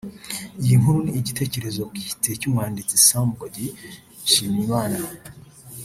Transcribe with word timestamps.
Iyi 0.61 0.75
nkuru 0.79 0.97
ni 1.03 1.11
igitekerezo 1.19 1.79
bwite 1.89 2.29
cy’umwanditsi 2.39 2.95
Sam 3.07 3.27
Gody 3.37 3.67
Nshimiyimana 4.25 4.99